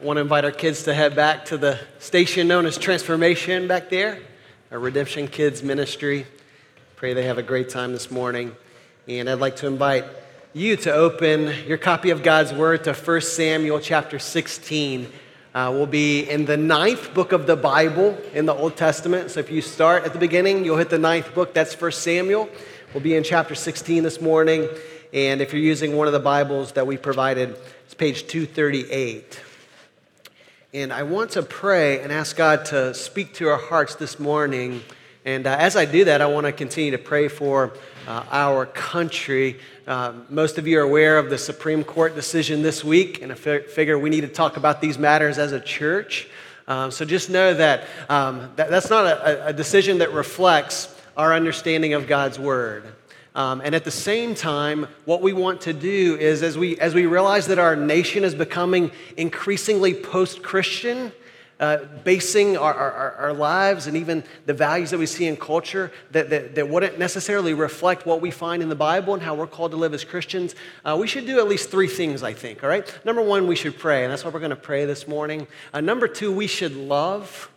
[0.00, 3.68] I want to invite our kids to head back to the station known as Transformation
[3.68, 4.18] back there,
[4.70, 6.26] our Redemption Kids Ministry.
[6.96, 8.56] Pray they have a great time this morning.
[9.08, 10.06] And I'd like to invite
[10.54, 15.06] you to open your copy of God's Word to 1 Samuel chapter 16.
[15.54, 19.30] Uh, we'll be in the ninth book of the Bible in the Old Testament.
[19.30, 21.52] So if you start at the beginning, you'll hit the ninth book.
[21.52, 22.48] That's 1 Samuel.
[22.94, 24.66] We'll be in chapter 16 this morning.
[25.12, 27.54] And if you're using one of the Bibles that we provided,
[27.84, 29.40] it's page 238.
[30.72, 34.82] And I want to pray and ask God to speak to our hearts this morning.
[35.24, 37.72] And uh, as I do that, I want to continue to pray for
[38.06, 39.58] uh, our country.
[39.84, 43.34] Uh, most of you are aware of the Supreme Court decision this week, and I
[43.34, 46.28] figure we need to talk about these matters as a church.
[46.68, 51.34] Um, so just know that, um, that that's not a, a decision that reflects our
[51.34, 52.84] understanding of God's word.
[53.34, 56.94] Um, and at the same time, what we want to do is as we, as
[56.94, 61.12] we realize that our nation is becoming increasingly post Christian,
[61.60, 65.92] uh, basing our, our, our, lives and even the values that we see in culture
[66.10, 69.46] that, that, that, wouldn't necessarily reflect what we find in the Bible and how we're
[69.46, 70.54] called to live as Christians,
[70.86, 72.98] uh, we should do at least three things, I think, all right?
[73.04, 75.46] Number one, we should pray, and that's what we're going to pray this morning.
[75.74, 77.50] Uh, number two, we should love.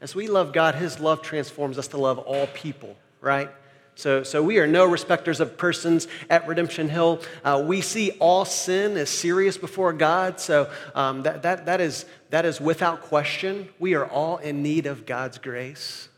[0.00, 3.50] As we love God, His love transforms us to love all people, right?
[3.94, 7.20] So, so we are no respecters of persons at Redemption Hill.
[7.44, 10.40] Uh, we see all sin as serious before God.
[10.40, 13.68] So um, that, that, that, is, that is without question.
[13.78, 16.08] We are all in need of God's grace.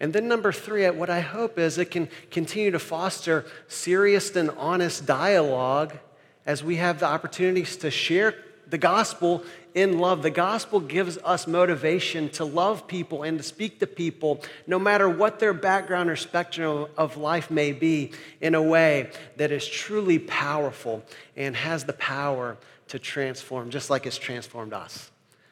[0.00, 4.50] And then, number three, what I hope is it can continue to foster serious and
[4.50, 5.96] honest dialogue
[6.44, 8.34] as we have the opportunities to share
[8.72, 10.22] the gospel in love.
[10.22, 15.08] The gospel gives us motivation to love people and to speak to people, no matter
[15.10, 20.18] what their background or spectrum of life may be, in a way that is truly
[20.18, 21.04] powerful
[21.36, 22.56] and has the power
[22.88, 25.10] to transform, just like it's transformed us.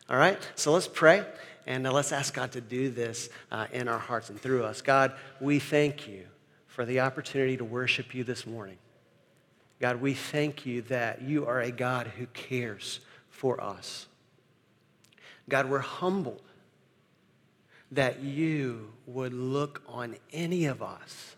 [0.09, 0.39] All right?
[0.55, 1.25] So let's pray.
[1.67, 4.81] And uh, let's ask God to do this uh, in our hearts and through us.
[4.81, 6.25] God, we thank you
[6.69, 8.79] for the opportunity to worship you this morning.
[9.79, 13.01] God, we thank you that you are a God who cares
[13.41, 14.07] for us.
[15.49, 16.43] God, we're humbled
[17.91, 21.37] that you would look on any of us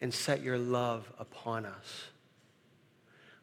[0.00, 2.06] and set your love upon us.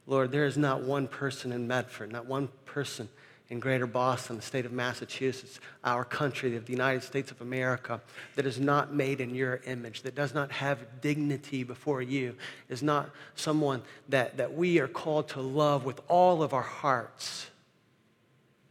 [0.07, 3.07] Lord, there is not one person in Medford, not one person
[3.49, 7.99] in Greater Boston, the state of Massachusetts, our country, the United States of America,
[8.35, 12.35] that is not made in your image, that does not have dignity before you,
[12.69, 17.47] is not someone that, that we are called to love with all of our hearts.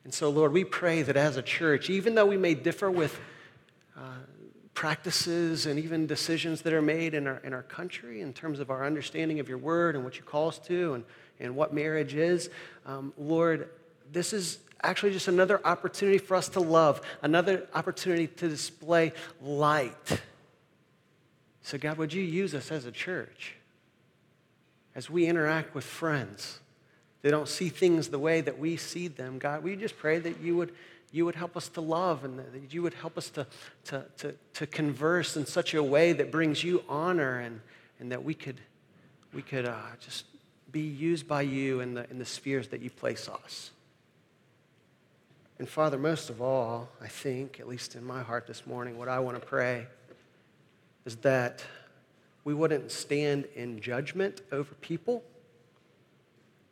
[0.05, 3.19] And so, Lord, we pray that as a church, even though we may differ with
[3.97, 4.01] uh,
[4.75, 8.71] practices and even decisions that are made in our, in our country in terms of
[8.71, 11.05] our understanding of your word and what you call us to and,
[11.41, 12.49] and what marriage is,
[12.87, 13.69] um, Lord,
[14.13, 20.21] this is actually just another opportunity for us to love, another opportunity to display light.
[21.63, 23.55] So, God, would you use us as a church
[24.95, 26.61] as we interact with friends?
[27.23, 29.39] They don't see things the way that we see them.
[29.39, 30.73] God, we just pray that you would,
[31.11, 33.47] you would help us to love and that you would help us to,
[33.87, 37.61] to, to, to converse in such a way that brings you honor and,
[37.99, 38.61] and that we could,
[39.35, 40.25] we could uh, just
[40.71, 43.73] be used by you in the, in the spheres that you place us.
[45.59, 49.09] And Father, most of all, I think, at least in my heart this morning, what
[49.09, 49.87] I want to pray
[51.05, 51.65] is that
[52.45, 55.25] we wouldn't stand in judgment over people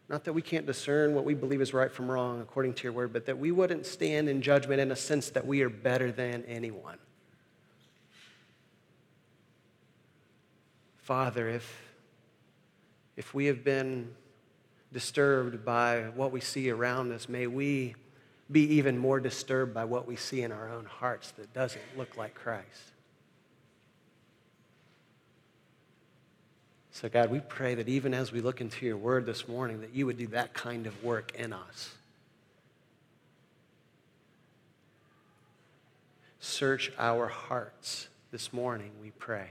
[0.08, 2.92] not that we can't discern what we believe is right from wrong according to your
[2.92, 6.12] word, but that we wouldn't stand in judgment in a sense that we are better
[6.12, 6.98] than anyone.
[10.98, 11.92] Father, if,
[13.16, 14.14] if we have been
[14.92, 17.96] disturbed by what we see around us, may we
[18.50, 22.16] be even more disturbed by what we see in our own hearts that doesn't look
[22.16, 22.92] like Christ.
[26.92, 29.94] So, God, we pray that even as we look into your word this morning, that
[29.94, 31.90] you would do that kind of work in us.
[36.40, 39.50] Search our hearts this morning, we pray.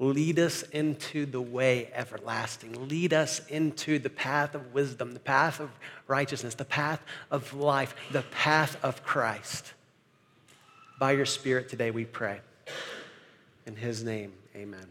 [0.00, 2.88] Lead us into the way everlasting.
[2.88, 5.70] Lead us into the path of wisdom, the path of
[6.06, 7.02] righteousness, the path
[7.32, 9.72] of life, the path of Christ.
[11.00, 12.40] By your Spirit today, we pray.
[13.66, 14.86] In his name, amen.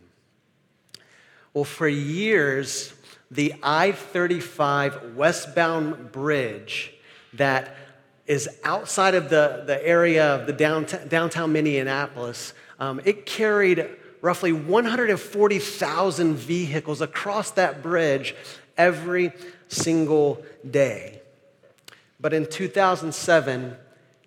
[1.54, 2.94] Well, for years,
[3.32, 6.94] the I 35 westbound bridge
[7.34, 7.76] that
[8.26, 13.90] is outside of the, the area of the downtown, downtown Minneapolis, um, it carried
[14.22, 18.36] roughly 140,000 vehicles across that bridge
[18.78, 19.32] every
[19.68, 21.22] single day.
[22.20, 23.76] But in 2007,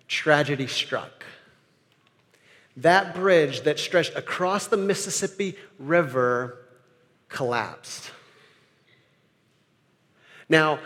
[0.07, 1.25] tragedy struck.
[2.77, 6.57] That bridge that stretched across the Mississippi River
[7.27, 8.11] collapsed.
[10.47, 10.79] Now,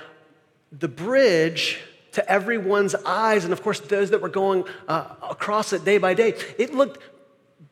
[0.72, 1.80] the bridge
[2.14, 6.14] to everyone's eyes, and of course, those that were going uh, across it day by
[6.14, 7.00] day, it looked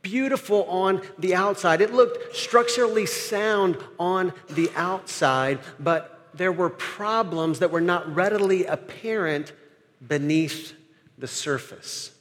[0.03, 1.81] beautiful on the outside.
[1.81, 8.65] It looked structurally sound on the outside, but there were problems that were not readily
[8.65, 9.53] apparent
[10.05, 10.73] beneath
[11.17, 12.11] the surface.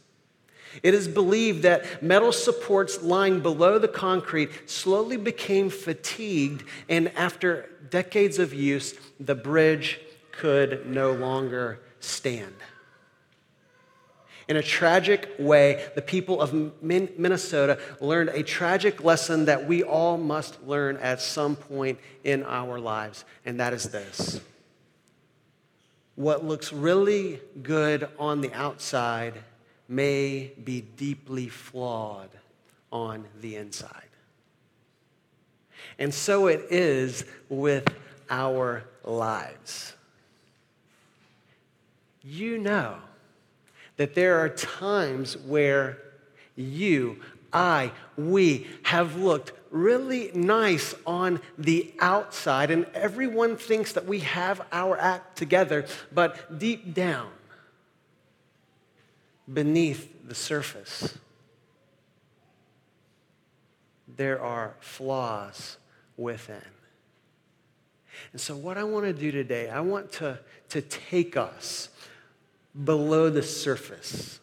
[0.83, 7.69] It is believed that metal supports lying below the concrete slowly became fatigued, and after
[7.91, 10.01] decades of use, the bridge
[10.31, 12.55] could no longer stand.
[14.49, 16.53] In a tragic way, the people of
[16.83, 22.81] Minnesota learned a tragic lesson that we all must learn at some point in our
[22.81, 24.41] lives, and that is this.
[26.17, 29.35] What looks really good on the outside
[29.89, 32.31] may be deeply flawed
[32.91, 34.09] on the inside.
[35.99, 37.87] And so it is with
[38.29, 39.95] our lives.
[42.23, 42.97] You know
[43.97, 45.99] that there are times where
[46.57, 47.21] you,
[47.53, 54.61] I, we have looked really nice on the outside, and everyone thinks that we have
[54.71, 57.31] our act together, but deep down,
[59.51, 61.19] beneath the surface,
[64.17, 65.79] there are flaws
[66.17, 66.61] within.
[68.33, 70.39] And so, what I want to do today, I want to,
[70.71, 71.89] to take us
[72.85, 74.41] below the surface.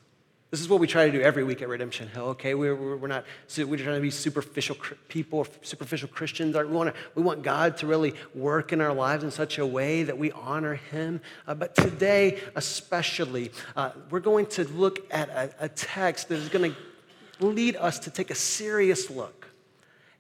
[0.52, 2.56] This is what we try to do every week at Redemption Hill, okay?
[2.56, 3.24] We're, we're not,
[3.56, 4.76] we're trying to be superficial
[5.08, 6.56] people, superficial Christians.
[6.56, 9.66] We want, to, we want God to really work in our lives in such a
[9.66, 11.22] way that we honor Him.
[11.48, 16.50] Uh, but today, especially, uh, we're going to look at a, a text that is
[16.50, 19.48] going to lead us to take a serious look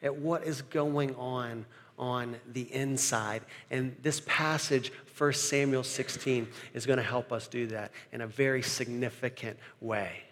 [0.03, 1.65] at what is going on
[1.97, 3.41] on the inside.
[3.71, 8.27] And this passage 1 Samuel 16 is going to help us do that in a
[8.27, 10.23] very significant way.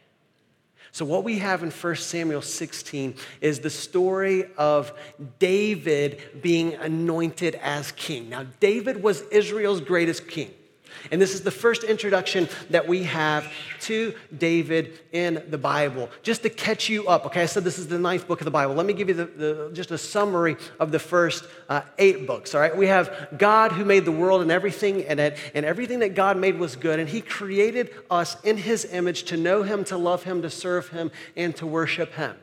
[0.94, 4.94] So, what we have in 1 Samuel 16 is the story of
[5.39, 8.30] David being anointed as king.
[8.30, 10.54] Now, David was Israel's greatest king.
[11.12, 13.51] And this is the first introduction that we have
[13.81, 16.10] to David in the Bible.
[16.24, 18.51] Just to catch you up, okay, I said this is the ninth book of the
[18.51, 18.75] Bible.
[18.75, 22.54] Let me give you the, the, just a summary of the first uh, eight books,
[22.54, 22.75] all right?
[22.75, 26.38] We have God who made the world and everything in it, and everything that God
[26.38, 30.24] made was good, and He created us in His image to know Him, to love
[30.24, 32.36] Him, to serve Him, and to worship Him.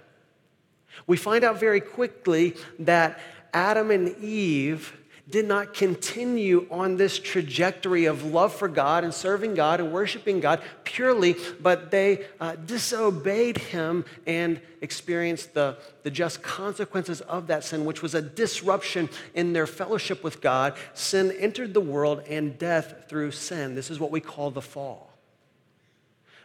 [1.06, 3.18] We find out very quickly that
[3.52, 4.96] Adam and Eve
[5.28, 10.40] did not continue on this trajectory of love for God and serving God and worshiping
[10.40, 17.64] God purely, but they uh, disobeyed Him and experienced the, the just consequences of that
[17.64, 20.74] sin, which was a disruption in their fellowship with God.
[20.92, 23.74] Sin entered the world and death through sin.
[23.74, 25.10] This is what we call the fall.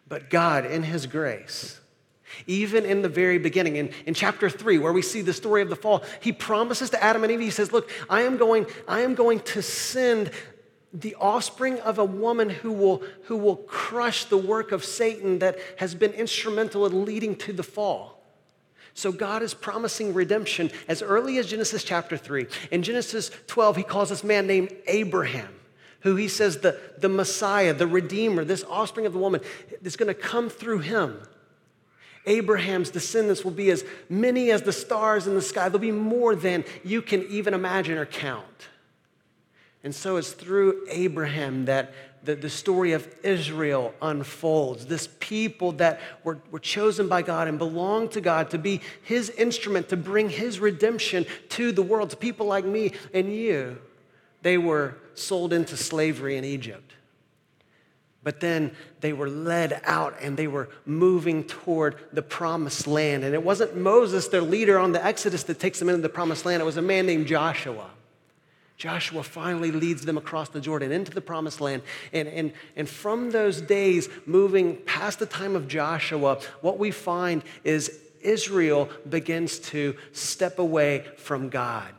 [0.07, 1.79] But God, in His grace,
[2.47, 5.69] even in the very beginning, in, in chapter three, where we see the story of
[5.69, 9.01] the fall, he promises to Adam and Eve, he says, Look, I am going, I
[9.01, 10.31] am going to send
[10.93, 15.57] the offspring of a woman who will, who will crush the work of Satan that
[15.77, 18.19] has been instrumental in leading to the fall.
[18.95, 22.47] So God is promising redemption as early as Genesis chapter 3.
[22.71, 25.53] In Genesis 12, he calls this man named Abraham,
[26.01, 29.41] who he says the, the Messiah, the Redeemer, this offspring of the woman,
[29.83, 31.21] is going to come through him.
[32.25, 35.69] Abraham's descendants will be as many as the stars in the sky.
[35.69, 38.67] There'll be more than you can even imagine or count.
[39.83, 44.85] And so it's through Abraham that the, the story of Israel unfolds.
[44.85, 49.29] This people that were, were chosen by God and belonged to God to be his
[49.31, 53.77] instrument to bring his redemption to the world, to people like me and you.
[54.41, 56.93] They were sold into slavery in Egypt.
[58.29, 63.23] But then they were led out and they were moving toward the promised land.
[63.23, 66.45] And it wasn't Moses, their leader on the Exodus, that takes them into the promised
[66.45, 66.61] land.
[66.61, 67.89] It was a man named Joshua.
[68.77, 71.81] Joshua finally leads them across the Jordan into the promised land.
[72.13, 77.41] And, and, and from those days, moving past the time of Joshua, what we find
[77.63, 81.95] is Israel begins to step away from God.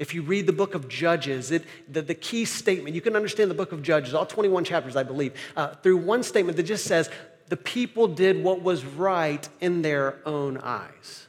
[0.00, 3.50] If you read the book of Judges, it, the, the key statement, you can understand
[3.50, 6.86] the book of Judges, all 21 chapters, I believe, uh, through one statement that just
[6.86, 7.10] says,
[7.48, 11.26] the people did what was right in their own eyes.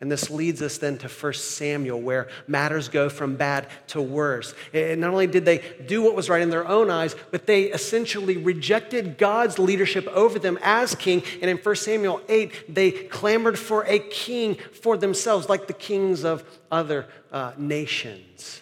[0.00, 4.54] And this leads us then to 1 Samuel, where matters go from bad to worse.
[4.74, 7.64] And not only did they do what was right in their own eyes, but they
[7.64, 11.22] essentially rejected God's leadership over them as king.
[11.40, 16.24] And in 1 Samuel 8, they clamored for a king for themselves, like the kings
[16.24, 18.60] of other uh, nations.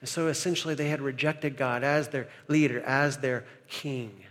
[0.00, 4.24] And so essentially, they had rejected God as their leader, as their king.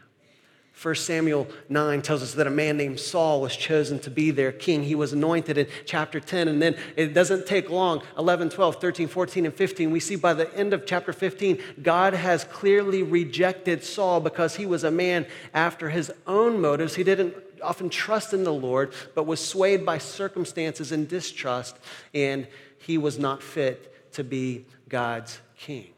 [0.81, 4.53] 1 Samuel 9 tells us that a man named Saul was chosen to be their
[4.53, 4.83] king.
[4.83, 9.07] He was anointed in chapter 10, and then it doesn't take long 11, 12, 13,
[9.09, 9.91] 14, and 15.
[9.91, 14.65] We see by the end of chapter 15, God has clearly rejected Saul because he
[14.65, 16.95] was a man after his own motives.
[16.95, 21.75] He didn't often trust in the Lord, but was swayed by circumstances and distrust,
[22.13, 25.89] and he was not fit to be God's king.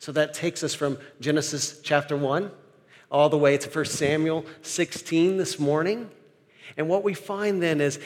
[0.00, 2.50] So that takes us from Genesis chapter 1
[3.10, 6.10] all the way to 1 Samuel 16 this morning.
[6.76, 7.98] And what we find then is,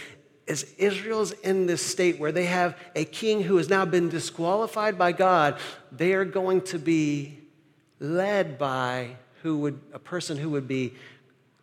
[0.46, 4.96] is Israel's in this state where they have a king who has now been disqualified
[4.98, 5.58] by God.
[5.90, 7.38] They are going to be
[7.98, 10.94] led by who would, a person who would be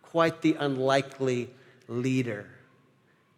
[0.02, 1.50] quite the unlikely
[1.88, 2.46] leader.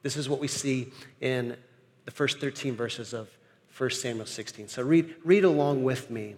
[0.02, 1.56] This is what we see in
[2.04, 3.28] the first 13 verses of
[3.76, 4.68] 1 Samuel 16.
[4.68, 6.34] So read, read along with me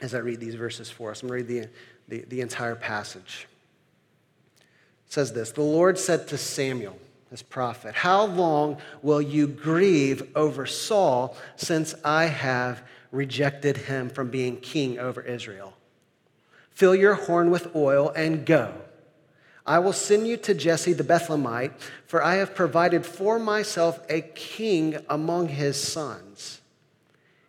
[0.00, 1.22] as I read these verses for us.
[1.22, 1.70] I'm going to read the
[2.08, 3.46] the, the entire passage.
[5.06, 6.98] It says this The Lord said to Samuel,
[7.30, 14.30] his prophet, How long will you grieve over Saul since I have rejected him from
[14.30, 15.74] being king over Israel?
[16.70, 18.72] Fill your horn with oil and go.
[19.64, 21.72] I will send you to Jesse the Bethlehemite,
[22.06, 26.61] for I have provided for myself a king among his sons.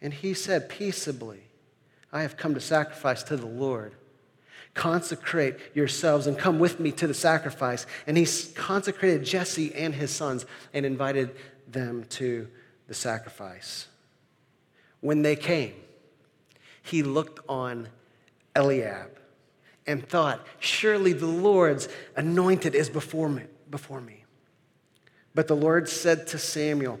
[0.00, 1.42] And he said, Peaceably,
[2.12, 3.94] I have come to sacrifice to the Lord.
[4.74, 7.86] Consecrate yourselves and come with me to the sacrifice.
[8.06, 11.34] And he consecrated Jesse and his sons and invited
[11.66, 12.48] them to
[12.86, 13.88] the sacrifice.
[15.00, 15.74] When they came,
[16.82, 17.88] he looked on
[18.54, 19.18] Eliab
[19.86, 23.44] and thought, Surely the Lord's anointed is before me.
[23.70, 24.24] Before me.
[25.34, 27.00] But the Lord said to Samuel,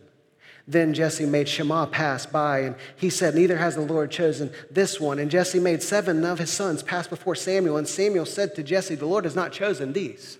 [0.71, 5.01] Then Jesse made Shammah pass by, and he said, Neither has the Lord chosen this
[5.01, 5.19] one.
[5.19, 8.95] And Jesse made seven of his sons pass before Samuel, and Samuel said to Jesse,
[8.95, 10.37] The Lord has not chosen these.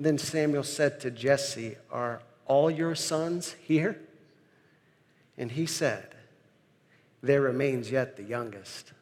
[0.00, 4.00] Then Samuel said to Jesse, Are all your sons here?
[5.36, 6.14] And he said,
[7.22, 8.94] There remains yet the youngest.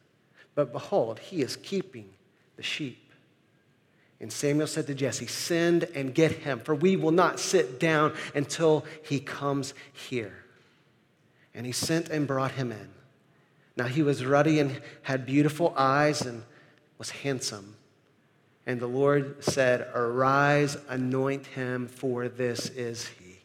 [0.56, 2.10] But behold, he is keeping
[2.56, 3.09] the sheep.
[4.20, 8.14] And Samuel said to Jesse, Send and get him, for we will not sit down
[8.34, 10.44] until he comes here.
[11.54, 12.88] And he sent and brought him in.
[13.76, 16.42] Now he was ruddy and had beautiful eyes and
[16.98, 17.76] was handsome.
[18.66, 23.38] And the Lord said, Arise, anoint him, for this is he.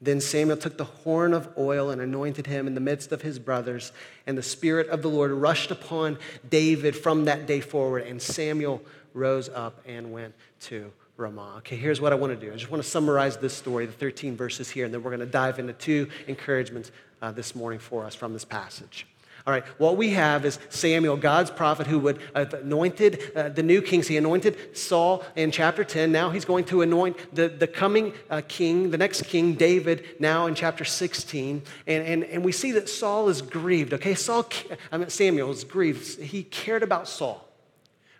[0.00, 3.38] Then Samuel took the horn of oil and anointed him in the midst of his
[3.38, 3.92] brothers.
[4.26, 8.06] And the Spirit of the Lord rushed upon David from that day forward.
[8.06, 8.82] And Samuel
[9.16, 11.54] rose up and went to Ramah.
[11.58, 12.52] Okay, here's what I want to do.
[12.52, 15.20] I just want to summarize this story, the 13 verses here, and then we're going
[15.20, 16.92] to dive into two encouragements
[17.22, 19.06] uh, this morning for us from this passage.
[19.46, 23.62] All right, what we have is Samuel, God's prophet, who would have anointed uh, the
[23.62, 24.08] new kings.
[24.08, 26.10] He anointed Saul in chapter 10.
[26.10, 30.46] Now he's going to anoint the, the coming uh, king, the next king, David, now
[30.46, 31.62] in chapter 16.
[31.86, 34.14] And, and, and we see that Saul is grieved, okay?
[34.14, 34.48] Saul,
[34.90, 36.20] I mean, Samuel is grieved.
[36.20, 37.45] He cared about Saul.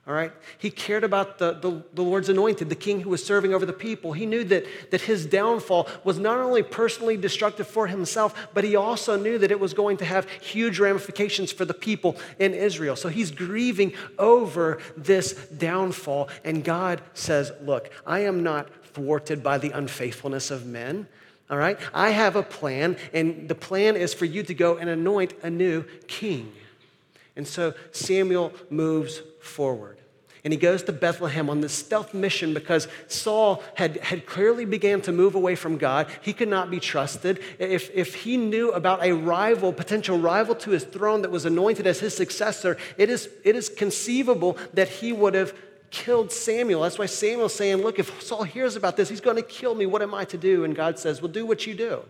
[0.06, 0.32] All right?
[0.58, 3.72] He cared about the, the, the, Lord's anointed, the king who was serving over the
[3.72, 4.12] people.
[4.12, 8.76] He knew that, that his downfall was not only personally destructive for himself, but he
[8.76, 12.94] also knew that it was going to have huge ramifications for the people in Israel.
[12.94, 16.28] So he's grieving over this downfall.
[16.44, 21.08] And God says, Look, I am not thwarted by the unfaithfulness of men.
[21.50, 21.78] All right?
[21.92, 25.50] I have a plan, and the plan is for you to go and anoint a
[25.50, 26.52] new king.
[27.36, 30.00] And so Samuel moves forward.
[30.46, 35.00] And he goes to Bethlehem on this stealth mission because Saul had, had clearly began
[35.02, 36.06] to move away from God.
[36.22, 37.40] He could not be trusted.
[37.58, 41.84] If, if he knew about a rival, potential rival to his throne that was anointed
[41.84, 45.52] as his successor, it is, it is conceivable that he would have
[45.90, 46.82] killed Samuel.
[46.82, 49.84] That's why Samuel's saying, Look, if Saul hears about this, he's going to kill me.
[49.84, 50.62] What am I to do?
[50.62, 52.04] And God says, Well, do what you do.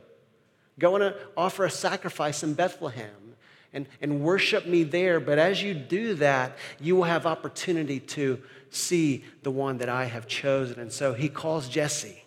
[0.78, 3.25] Go and offer a sacrifice in Bethlehem
[3.72, 5.20] and, and worship me there.
[5.20, 10.04] But as you do that, you will have opportunity to see the one that I
[10.04, 10.80] have chosen.
[10.80, 12.24] And so he calls Jesse.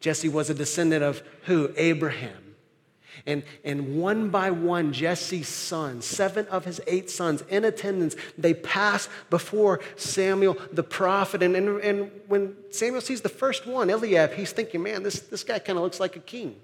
[0.00, 1.70] Jesse was a descendant of who?
[1.76, 2.46] Abraham.
[3.24, 8.54] And, and one by one, Jesse's sons, seven of his eight sons in attendance, they
[8.54, 11.42] pass before Samuel the prophet.
[11.42, 15.42] And, and, and when Samuel sees the first one, Eliab, he's thinking, man, this, this
[15.42, 16.56] guy kind of looks like a king.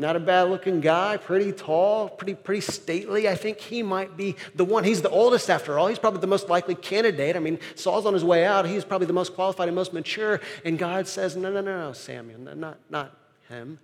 [0.00, 3.28] Not a bad looking guy, pretty tall, pretty, pretty stately.
[3.28, 4.84] I think he might be the one.
[4.84, 5.88] He's the oldest after all.
[5.88, 7.34] He's probably the most likely candidate.
[7.34, 8.64] I mean, Saul's on his way out.
[8.64, 10.40] He's probably the most qualified and most mature.
[10.64, 13.80] And God says, No, no, no, no, Samuel, not, not him.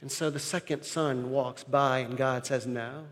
[0.00, 3.06] And so the second son walks by, and God says, No,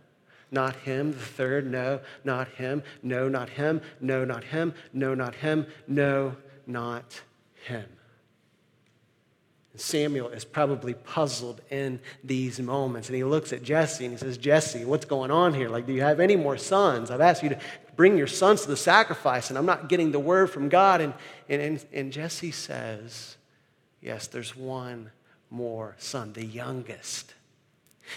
[0.52, 1.10] not him.
[1.10, 2.84] The third, no, not him.
[3.02, 3.80] No, not him.
[4.00, 4.72] No, not him.
[4.92, 5.66] No, not him.
[5.88, 7.22] No, not
[7.64, 7.86] him.
[9.74, 13.08] Samuel is probably puzzled in these moments.
[13.08, 15.68] And he looks at Jesse and he says, Jesse, what's going on here?
[15.68, 17.10] Like, do you have any more sons?
[17.10, 17.58] I've asked you to
[17.96, 21.00] bring your sons to the sacrifice, and I'm not getting the word from God.
[21.00, 21.14] And,
[21.48, 23.36] and, and, and Jesse says,
[24.00, 25.12] Yes, there's one
[25.48, 27.34] more son, the youngest.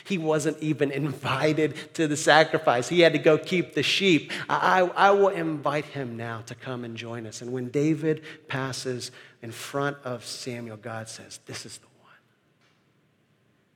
[0.04, 2.90] He wasn't even invited to the sacrifice.
[2.90, 4.32] He had to go keep the sheep.
[4.50, 7.42] I, I, will invite him now to come and join us.
[7.42, 9.12] And when David passes
[9.42, 12.14] in front of Samuel, God says, This is the one.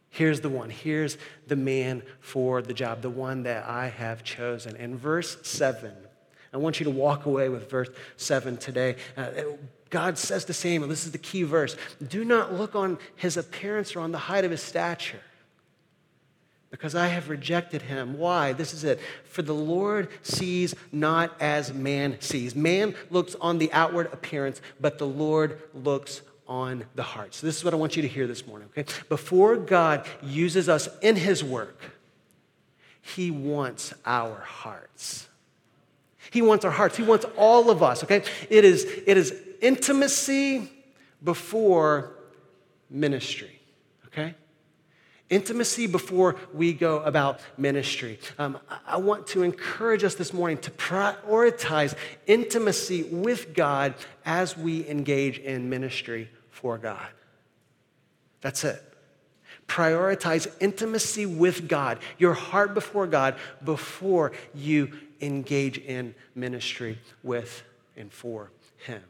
[0.10, 0.70] Here's the one.
[0.70, 4.76] Here's the man for the job, the one that I have chosen.
[4.76, 5.94] In verse 7,
[6.52, 8.96] I want you to walk away with verse 7 today.
[9.16, 9.30] Uh,
[9.92, 11.76] God says to Samuel, this is the key verse
[12.08, 15.20] do not look on his appearance or on the height of his stature
[16.72, 18.18] because I have rejected him.
[18.18, 18.54] Why?
[18.54, 19.00] This is it.
[19.26, 22.56] For the Lord sees not as man sees.
[22.56, 27.36] Man looks on the outward appearance, but the Lord looks on the heart.
[27.36, 28.92] So, this is what I want you to hear this morning, okay?
[29.08, 31.80] Before God uses us in his work,
[33.02, 35.28] he wants our hearts.
[36.32, 36.98] He wants our hearts.
[36.98, 38.24] He wants all of us, okay?
[38.50, 40.72] It is, it is intimacy
[41.24, 42.16] before
[42.90, 43.60] ministry,
[44.08, 44.36] okay?
[45.30, 48.20] Intimacy before we go about ministry.
[48.40, 51.94] Um, I want to encourage us this morning to prioritize
[52.26, 53.94] intimacy with God
[54.26, 57.08] as we engage in ministry for God.
[58.42, 58.84] That's it.
[59.68, 67.62] Prioritize intimacy with God, your heart before God, before you engage in ministry with
[67.96, 69.04] and for Him.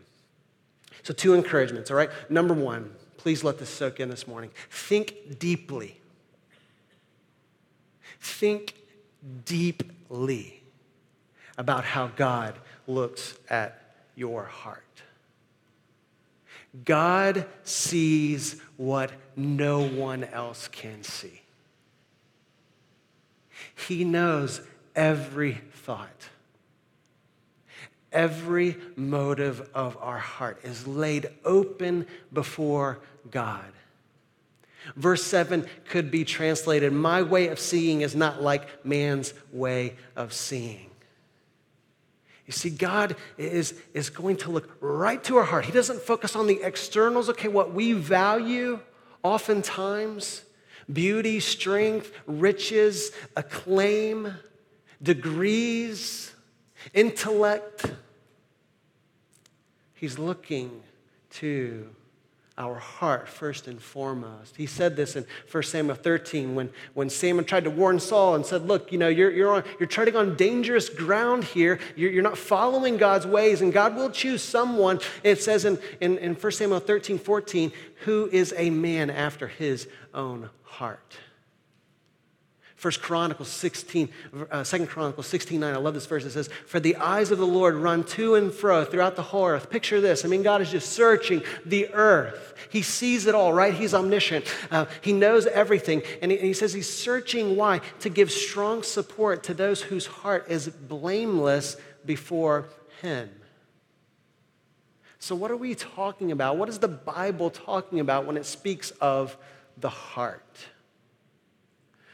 [1.03, 2.09] So, two encouragements, all right?
[2.29, 4.51] Number one, please let this soak in this morning.
[4.69, 5.99] Think deeply
[8.19, 8.75] Think
[9.45, 10.61] deeply
[11.57, 12.55] about how God
[12.87, 14.83] looks at your heart.
[16.85, 21.41] God sees what no one else can see.
[23.87, 24.61] He knows
[24.95, 26.29] every thought.
[28.11, 33.71] Every motive of our heart is laid open before God.
[34.95, 40.33] Verse 7 could be translated My way of seeing is not like man's way of
[40.33, 40.89] seeing.
[42.45, 45.65] You see, God is, is going to look right to our heart.
[45.65, 48.79] He doesn't focus on the externals, okay, what we value
[49.21, 50.43] oftentimes
[50.91, 54.33] beauty, strength, riches, acclaim,
[55.03, 56.33] degrees,
[56.93, 57.91] intellect.
[59.93, 60.81] He's looking
[61.31, 61.87] to
[62.59, 64.57] our heart first and foremost.
[64.57, 68.45] He said this in 1 Samuel 13 when, when Samuel tried to warn Saul and
[68.45, 71.79] said, Look, you know, you're, you're, on, you're treading on dangerous ground here.
[71.95, 74.99] You're, you're not following God's ways, and God will choose someone.
[75.23, 79.87] It says in, in, in 1 Samuel 13 14, who is a man after his
[80.13, 81.17] own heart.
[82.79, 84.07] First Chronicles 16,
[84.49, 85.73] uh, Second Chronicles 16, 9.
[85.73, 86.23] I love this verse.
[86.23, 89.47] It says, For the eyes of the Lord run to and fro throughout the whole
[89.47, 89.69] earth.
[89.69, 90.23] Picture this.
[90.23, 92.53] I mean, God is just searching the earth.
[92.69, 93.73] He sees it all, right?
[93.73, 94.45] He's omniscient.
[94.71, 96.03] Uh, he knows everything.
[96.21, 97.81] And he, and he says he's searching why?
[97.99, 102.69] To give strong support to those whose heart is blameless before
[103.01, 103.29] him.
[105.19, 106.55] So, what are we talking about?
[106.55, 109.35] What is the Bible talking about when it speaks of
[109.75, 110.67] the heart?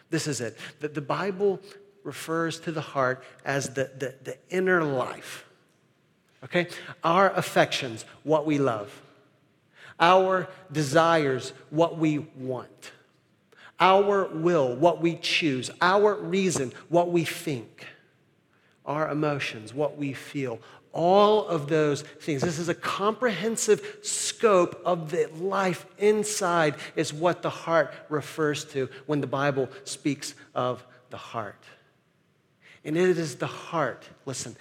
[0.10, 0.58] This is it.
[0.80, 1.60] That the Bible
[2.04, 5.46] refers to the heart as the, the, the inner life.
[6.44, 6.68] Okay?
[7.04, 9.02] Our affections, what we love.
[10.00, 12.92] Our desires, what we want.
[13.80, 15.72] Our will, what we choose.
[15.82, 17.86] Our reason, what we think.
[18.86, 20.60] Our emotions, what we feel
[20.96, 22.42] all of those things.
[22.42, 28.90] This is a comprehensive scope of the life inside, is what the heart refers to
[29.06, 31.62] when the Bible speaks of the heart.
[32.86, 34.56] And it is the heart, listen,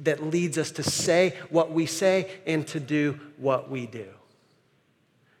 [0.00, 4.08] that leads us to say what we say and to do what we do.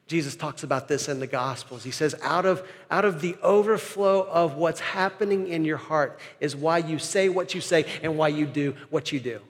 [0.06, 1.84] Jesus talks about this in the Gospels.
[1.84, 6.56] He says, out of, out of the overflow of what's happening in your heart is
[6.56, 9.40] why you say what you say and why you do what you do.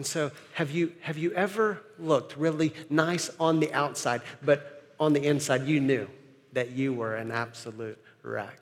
[0.00, 5.12] And so, have you, have you ever looked really nice on the outside, but on
[5.12, 6.08] the inside you knew
[6.54, 8.58] that you were an absolute wreck?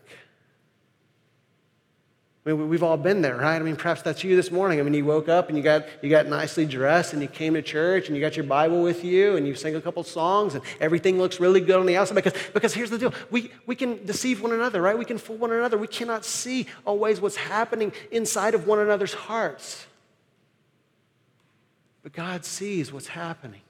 [2.45, 3.55] I mean, we've all been there, right?
[3.55, 4.81] I mean, perhaps that's you this morning.
[4.81, 7.55] I mean, you woke up and you got, you got nicely dressed and you came
[7.55, 10.57] to church and you got your Bible with you and you sang a couple songs
[10.57, 12.17] and everything looks really good on the outside.
[12.17, 14.99] Because, because here's the deal we, we can deceive one another, right?
[14.99, 15.79] We can fool one another.
[15.79, 19.87] We cannot see always what's happening inside of one another's hearts.
[22.09, 23.61] But God sees what's happening.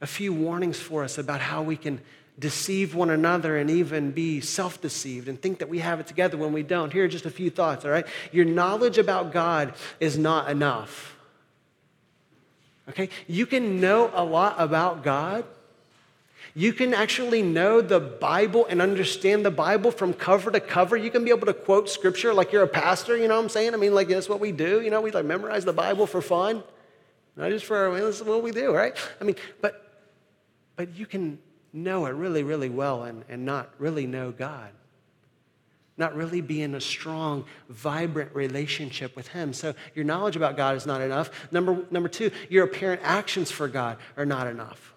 [0.00, 2.00] A few warnings for us about how we can
[2.38, 6.38] deceive one another and even be self deceived and think that we have it together
[6.38, 6.90] when we don't.
[6.90, 8.06] Here are just a few thoughts, all right?
[8.32, 11.18] Your knowledge about God is not enough.
[12.88, 13.10] Okay?
[13.26, 15.44] You can know a lot about God
[16.54, 20.96] you can actually know the Bible and understand the Bible from cover to cover.
[20.96, 23.48] You can be able to quote scripture like you're a pastor, you know what I'm
[23.48, 23.74] saying?
[23.74, 24.80] I mean, like that's what we do.
[24.80, 26.62] You know, we like memorize the Bible for fun.
[27.36, 28.96] Not just for, I mean, this is what we do, right?
[29.20, 29.86] I mean, but
[30.76, 31.38] but you can
[31.74, 34.70] know it really, really well and, and not really know God.
[35.98, 39.52] Not really be in a strong, vibrant relationship with Him.
[39.52, 41.30] So your knowledge about God is not enough.
[41.52, 44.94] Number, number two, your apparent actions for God are not enough.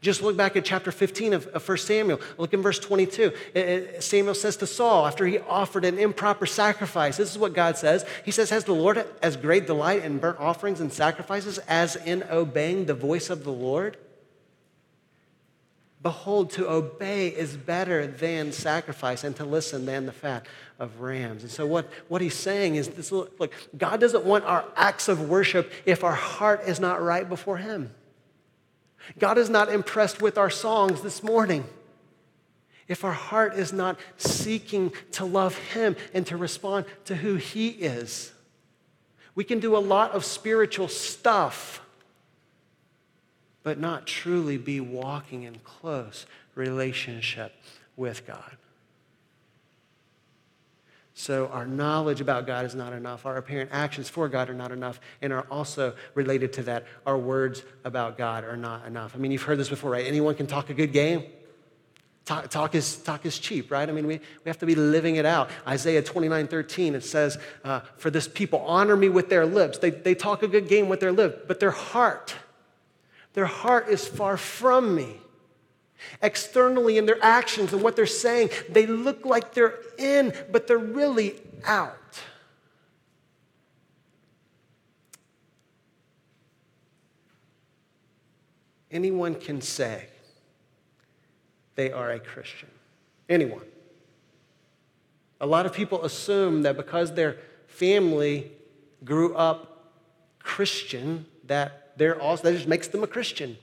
[0.00, 2.20] Just look back at chapter 15 of, of 1 Samuel.
[2.36, 3.32] Look in verse 22.
[3.52, 7.52] It, it, Samuel says to Saul, after he offered an improper sacrifice, this is what
[7.52, 8.04] God says.
[8.24, 12.22] He says, Has the Lord as great delight in burnt offerings and sacrifices as in
[12.30, 13.96] obeying the voice of the Lord?
[16.00, 20.46] Behold, to obey is better than sacrifice, and to listen than the fat
[20.78, 21.42] of rams.
[21.42, 25.28] And so, what, what he's saying is this look, God doesn't want our acts of
[25.28, 27.90] worship if our heart is not right before him.
[29.18, 31.64] God is not impressed with our songs this morning.
[32.88, 37.68] If our heart is not seeking to love Him and to respond to who He
[37.68, 38.32] is,
[39.34, 41.80] we can do a lot of spiritual stuff,
[43.62, 47.52] but not truly be walking in close relationship
[47.96, 48.57] with God.
[51.18, 53.26] So, our knowledge about God is not enough.
[53.26, 55.00] Our apparent actions for God are not enough.
[55.20, 59.16] And are also related to that, our words about God are not enough.
[59.16, 60.06] I mean, you've heard this before, right?
[60.06, 61.24] Anyone can talk a good game.
[62.24, 63.88] Talk, talk, is, talk is cheap, right?
[63.88, 65.50] I mean, we, we have to be living it out.
[65.66, 69.78] Isaiah 29 13, it says, uh, For this people honor me with their lips.
[69.78, 72.36] They, they talk a good game with their lips, but their heart,
[73.32, 75.16] their heart is far from me.
[76.22, 80.78] Externally, in their actions and what they're saying, they look like they're in, but they're
[80.78, 81.96] really out.
[88.90, 90.06] Anyone can say
[91.74, 92.70] they are a Christian.
[93.28, 93.64] Anyone.
[95.40, 98.50] A lot of people assume that because their family
[99.04, 99.92] grew up
[100.38, 103.58] Christian, that they're also, that just makes them a Christian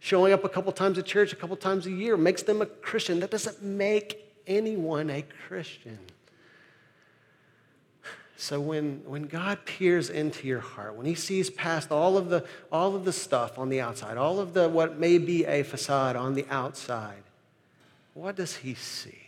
[0.00, 2.66] showing up a couple times at church, a couple times a year, makes them a
[2.66, 3.20] Christian.
[3.20, 5.98] That doesn't make anyone a Christian.
[8.36, 12.46] So when, when God peers into your heart, when he sees past all of, the,
[12.72, 16.16] all of the stuff on the outside, all of the what may be a facade
[16.16, 17.22] on the outside,
[18.14, 19.18] what does he see?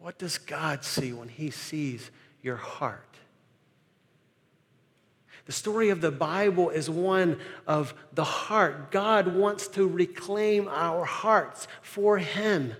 [0.00, 2.10] What does God see when he sees
[2.42, 3.13] your heart?
[5.46, 8.90] The story of the Bible is one of the heart.
[8.90, 12.74] God wants to reclaim our hearts for Him.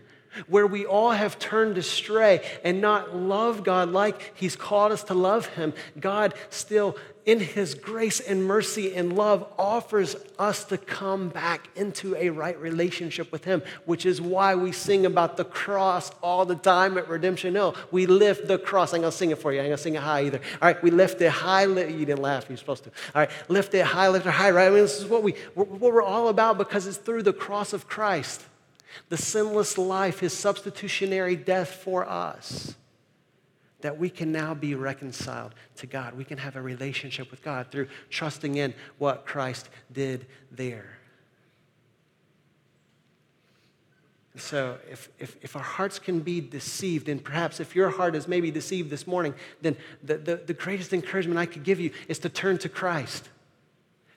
[0.48, 5.14] where we all have turned astray and not love God like He's called us to
[5.14, 11.28] love Him, God still, in His grace and mercy and love, offers us to come
[11.28, 16.10] back into a right relationship with Him, which is why we sing about the cross
[16.22, 17.74] all the time at Redemption Hill.
[17.90, 18.92] We lift the cross.
[18.92, 19.60] I'm going to sing it for you.
[19.60, 20.40] I'm going to sing it high either.
[20.60, 21.64] All right, we lift it high.
[21.64, 22.46] You didn't laugh.
[22.48, 22.90] You're supposed to.
[23.14, 24.66] All right, lift it high, lift it high, right?
[24.66, 27.72] I mean, this is what, we, what we're all about because it's through the cross
[27.72, 28.42] of Christ
[29.08, 32.74] the sinless life, his substitutionary death for us,
[33.84, 36.14] that we can now be reconciled to God.
[36.14, 40.96] We can have a relationship with God through trusting in what Christ did there.
[44.36, 48.26] So, if, if, if, our hearts can be deceived, and perhaps if your heart is
[48.26, 52.18] maybe deceived this morning, then the, the, the greatest encouragement I could give you is
[52.20, 53.28] to turn to Christ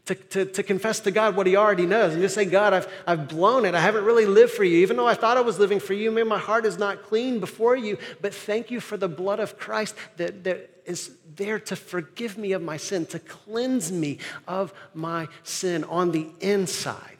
[0.07, 2.87] to, to, to, confess to God what he already knows and just say, God, I've,
[3.05, 3.75] I've blown it.
[3.75, 4.79] I haven't really lived for you.
[4.79, 7.39] Even though I thought I was living for you, man, my heart is not clean
[7.39, 7.97] before you.
[8.21, 12.53] But thank you for the blood of Christ that, that is there to forgive me
[12.53, 17.17] of my sin, to cleanse me of my sin on the inside,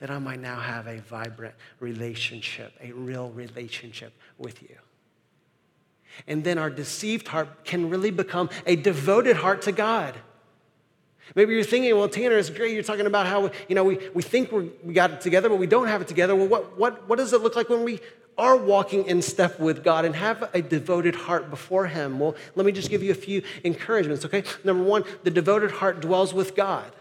[0.00, 4.76] that I might now have a vibrant relationship, a real relationship with you.
[6.26, 10.14] And then our deceived heart can really become a devoted heart to God.
[11.34, 12.72] Maybe you're thinking, well, Tanner, it's great.
[12.72, 15.58] You're talking about how, you know, we, we think we we got it together, but
[15.58, 16.36] we don't have it together.
[16.36, 18.00] Well, what, what, what does it look like when we
[18.38, 22.18] are walking in step with God and have a devoted heart before Him?
[22.18, 24.44] Well, let me just give you a few encouragements, okay?
[24.62, 26.92] Number one, the devoted heart dwells with God.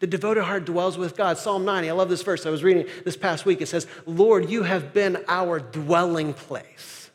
[0.00, 1.38] The devoted heart dwells with God.
[1.38, 2.44] Psalm 90, I love this verse.
[2.44, 3.60] I was reading this past week.
[3.60, 7.10] It says, Lord, you have been our dwelling place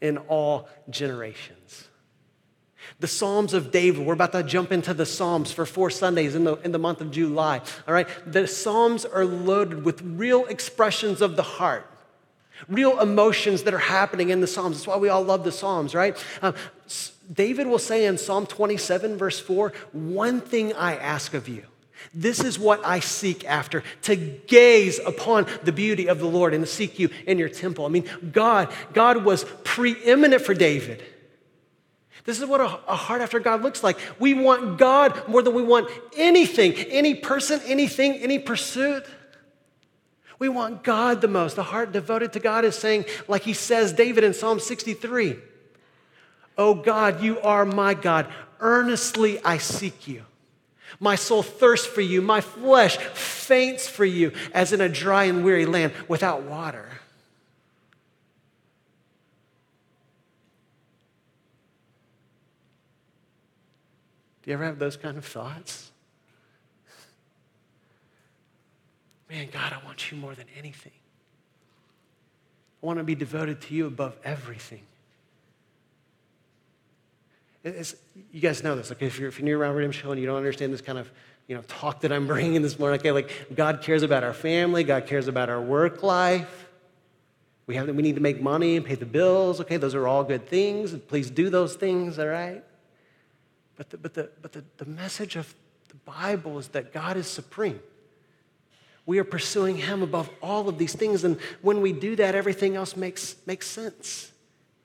[0.00, 1.88] in all generations.
[3.02, 4.06] The Psalms of David.
[4.06, 7.00] We're about to jump into the Psalms for four Sundays in the, in the month
[7.00, 7.60] of July.
[7.88, 8.06] All right?
[8.24, 11.84] The Psalms are loaded with real expressions of the heart,
[12.68, 14.76] real emotions that are happening in the Psalms.
[14.76, 16.16] That's why we all love the Psalms, right?
[16.40, 16.52] Uh,
[17.32, 21.64] David will say in Psalm 27, verse 4, One thing I ask of you.
[22.14, 26.64] This is what I seek after to gaze upon the beauty of the Lord and
[26.64, 27.84] to seek you in your temple.
[27.84, 31.02] I mean, God, God was preeminent for David.
[32.24, 33.98] This is what a, a, heart after God looks like.
[34.18, 39.04] We want God more than we want anything, any person, anything, any pursuit.
[40.38, 41.56] We want God the most.
[41.56, 45.36] The heart devoted to God is saying, like he says, David in Psalm 63,
[46.58, 48.28] Oh God, you are my God.
[48.60, 50.24] Earnestly I seek you.
[51.00, 52.22] My soul thirsts for you.
[52.22, 56.91] My flesh faints for you, as in a dry and weary land without water.
[64.42, 65.90] Do you ever have those kind of thoughts?
[69.30, 70.92] Man, God, I want you more than anything.
[72.82, 74.82] I want to be devoted to you above everything.
[77.64, 77.94] It's,
[78.32, 79.06] you guys know this, okay?
[79.06, 81.10] If you're, if you're new around Redemption and you don't understand this kind of
[81.46, 83.12] you know, talk that I'm bringing this morning, okay?
[83.12, 86.68] Like, God cares about our family, God cares about our work life.
[87.66, 89.76] We, have, we need to make money and pay the bills, okay?
[89.76, 90.94] Those are all good things.
[91.06, 92.64] Please do those things, all right?
[93.82, 95.52] But the, but the, but the, the message of
[95.88, 97.80] the Bible is that God is supreme.
[99.06, 101.24] We are pursuing Him above all of these things.
[101.24, 104.30] And when we do that, everything else makes, makes sense.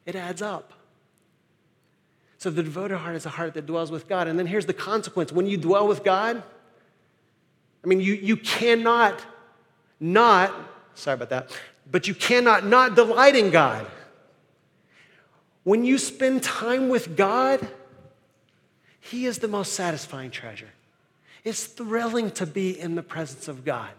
[0.07, 0.73] It adds up.
[2.39, 4.27] So the devoted heart is a heart that dwells with God.
[4.27, 6.41] And then here's the consequence when you dwell with God,
[7.83, 9.23] I mean, you, you cannot
[9.99, 10.55] not,
[10.95, 11.55] sorry about that,
[11.91, 13.86] but you cannot not delight in God.
[15.63, 17.67] When you spend time with God,
[19.10, 20.70] he is the most satisfying treasure.
[21.43, 23.91] It's thrilling to be in the presence of God.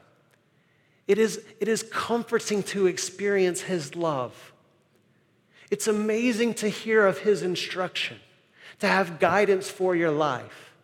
[1.07, 4.53] It is, it is comforting to experience His love.
[5.71, 8.18] It's amazing to hear of His instruction,
[8.81, 10.75] to have guidance for your life.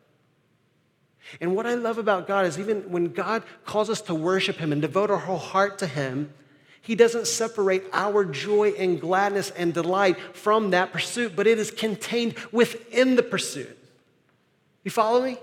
[1.41, 4.73] And what I love about God is even when God calls us to worship Him
[4.73, 6.33] and devote our whole heart to Him,
[6.81, 11.71] He doesn't separate our joy and gladness and delight from that pursuit, but it is
[11.71, 13.84] contained within the pursuit.
[14.85, 15.39] You follow me?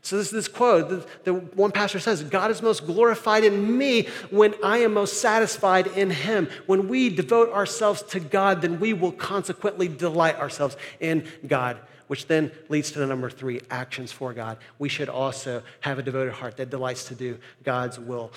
[0.00, 4.08] So this is this quote that, one pastor says, God is most glorified in me
[4.30, 6.48] when I am most satisfied in him.
[6.66, 12.26] When we devote ourselves to God, then we will consequently delight ourselves in God, which
[12.26, 14.56] then leads to the number three, actions for God.
[14.78, 18.32] We should also have a devoted heart that delights to do God's will.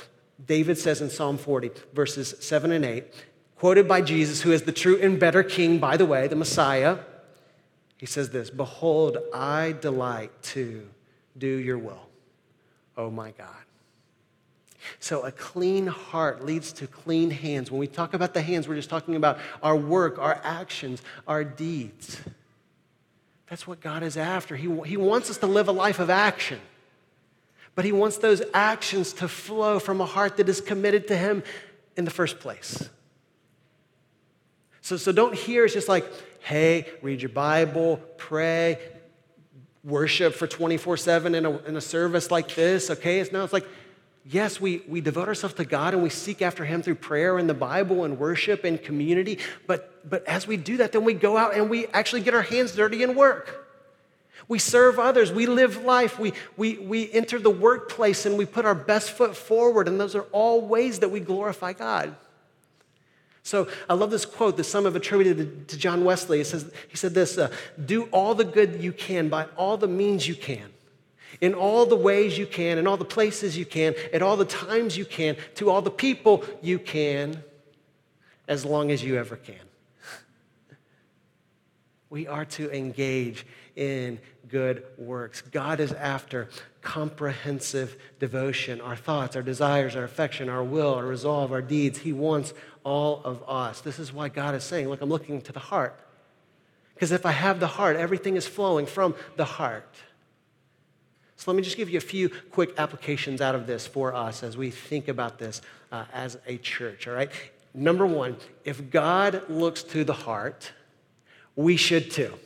[0.46, 3.06] David says in Psalm 40, verses 7 and 8,
[3.56, 6.98] quoted by Jesus, who is the true and better king, by the way, the Messiah.
[8.02, 10.90] He says this Behold, I delight to
[11.38, 12.10] do your will,
[12.98, 13.48] oh my God.
[15.00, 17.70] So, a clean heart leads to clean hands.
[17.70, 21.44] When we talk about the hands, we're just talking about our work, our actions, our
[21.44, 22.20] deeds.
[23.48, 24.56] That's what God is after.
[24.56, 26.60] He, he wants us to live a life of action,
[27.76, 31.44] but He wants those actions to flow from a heart that is committed to Him
[31.96, 32.90] in the first place.
[34.82, 36.06] So, so don't hear it's just like,
[36.40, 38.80] hey, read your Bible, pray,
[39.84, 43.20] worship for 24 7 in a service like this, okay?
[43.20, 43.68] It's now it's like,
[44.26, 47.50] yes, we, we devote ourselves to God and we seek after Him through prayer and
[47.50, 49.40] the Bible and worship and community.
[49.68, 52.42] But, but as we do that, then we go out and we actually get our
[52.42, 53.68] hands dirty and work.
[54.48, 55.32] We serve others.
[55.32, 56.20] We live life.
[56.20, 59.88] We, we, we enter the workplace and we put our best foot forward.
[59.88, 62.16] And those are all ways that we glorify God.
[63.44, 66.40] So I love this quote that some have attributed to John Wesley.
[66.40, 67.52] He, says, he said this uh,
[67.84, 70.70] Do all the good you can by all the means you can,
[71.40, 74.46] in all the ways you can, in all the places you can, at all the
[74.46, 77.44] times you can, to all the people you can,
[78.48, 79.56] as long as you ever can.
[82.10, 85.42] We are to engage in good works.
[85.42, 86.50] God is after
[86.82, 92.00] comprehensive devotion, our thoughts, our desires, our affection, our will, our resolve, our deeds.
[92.00, 93.82] He wants all of us.
[93.82, 96.00] This is why God is saying, Look, I'm looking to the heart.
[96.94, 99.96] Because if I have the heart, everything is flowing from the heart.
[101.36, 104.44] So let me just give you a few quick applications out of this for us
[104.44, 107.32] as we think about this uh, as a church, all right?
[107.74, 110.72] Number one, if God looks to the heart,
[111.56, 112.38] we should too.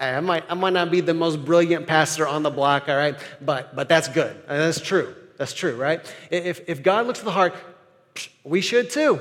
[0.00, 3.16] I might, I might not be the most brilliant pastor on the block, all right?
[3.40, 4.34] But, but that's good.
[4.48, 5.14] And that's true.
[5.38, 6.00] That's true, right?
[6.30, 7.54] If, if God looks at the heart,
[8.44, 9.20] we should too.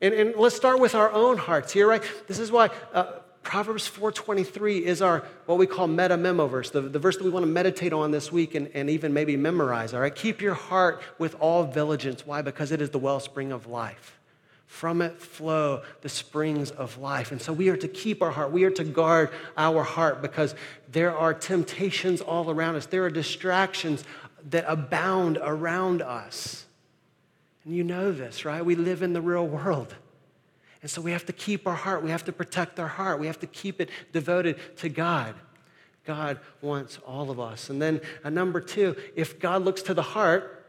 [0.00, 2.02] And, and let's start with our own hearts here, right?
[2.26, 3.04] This is why uh,
[3.42, 7.30] Proverbs 4.23 is our, what we call meta memo verse, the, the verse that we
[7.30, 10.14] want to meditate on this week and, and even maybe memorize, all right?
[10.14, 12.26] Keep your heart with all diligence.
[12.26, 12.42] Why?
[12.42, 14.18] Because it is the wellspring of life.
[14.66, 17.32] From it flow the springs of life.
[17.32, 18.50] And so we are to keep our heart.
[18.50, 20.54] We are to guard our heart because
[20.90, 22.86] there are temptations all around us.
[22.86, 24.04] There are distractions
[24.50, 26.66] that abound around us.
[27.64, 28.64] And you know this, right?
[28.64, 29.94] We live in the real world.
[30.82, 32.02] And so we have to keep our heart.
[32.02, 33.18] We have to protect our heart.
[33.18, 35.34] We have to keep it devoted to God.
[36.04, 37.70] God wants all of us.
[37.70, 40.63] And then uh, number two, if God looks to the heart,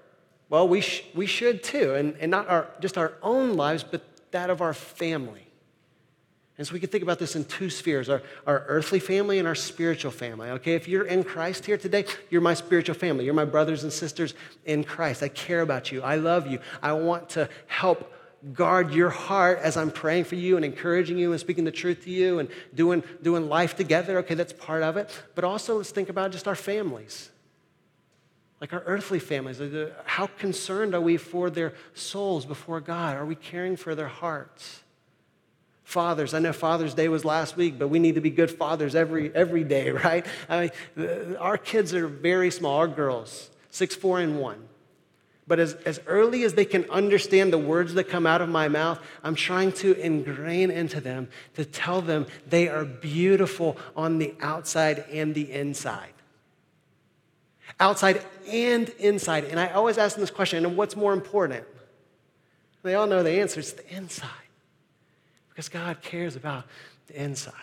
[0.49, 4.03] well, we, sh- we should too, and, and not our, just our own lives, but
[4.31, 5.47] that of our family.
[6.57, 9.47] And so we can think about this in two spheres our, our earthly family and
[9.47, 10.49] our spiritual family.
[10.51, 13.25] Okay, if you're in Christ here today, you're my spiritual family.
[13.25, 15.21] You're my brothers and sisters in Christ.
[15.21, 16.01] I care about you.
[16.01, 16.59] I love you.
[16.81, 18.13] I want to help
[18.53, 22.03] guard your heart as I'm praying for you and encouraging you and speaking the truth
[22.03, 24.19] to you and doing, doing life together.
[24.19, 25.09] Okay, that's part of it.
[25.33, 27.31] But also, let's think about just our families
[28.61, 29.61] like our earthly families.
[30.05, 33.17] How concerned are we for their souls before God?
[33.17, 34.81] Are we caring for their hearts?
[35.83, 38.95] Fathers, I know Father's Day was last week, but we need to be good fathers
[38.95, 40.25] every, every day, right?
[40.49, 44.67] I mean, our kids are very small, our girls, six, four, and one.
[45.47, 48.67] But as, as early as they can understand the words that come out of my
[48.67, 54.33] mouth, I'm trying to ingrain into them to tell them they are beautiful on the
[54.41, 56.14] outside and the inside
[57.79, 59.45] outside and inside.
[59.45, 61.65] And I always ask them this question and what's more important?
[62.83, 64.29] They all know the answer it's the inside.
[65.49, 66.65] Because God cares about
[67.07, 67.53] the inside.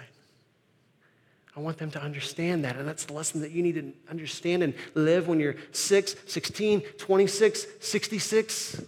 [1.54, 2.76] I want them to understand that.
[2.76, 6.80] And that's the lesson that you need to understand and live when you're 6, 16,
[6.80, 8.82] 26, 66.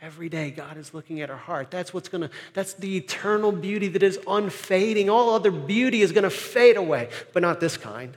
[0.00, 1.70] Every day, God is looking at our heart.
[1.70, 5.08] That's what's gonna, that's the eternal beauty that is unfading.
[5.08, 8.16] All other beauty is gonna fade away, but not this kind.